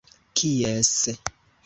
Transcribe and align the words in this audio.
kies 0.35 0.97